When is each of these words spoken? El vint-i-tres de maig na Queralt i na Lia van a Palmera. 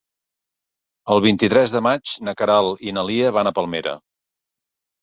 El 1.15 1.21
vint-i-tres 1.27 1.75
de 1.77 1.83
maig 1.89 2.15
na 2.29 2.35
Queralt 2.41 2.85
i 2.89 2.99
na 3.01 3.05
Lia 3.13 3.31
van 3.39 3.53
a 3.53 3.57
Palmera. 3.61 3.97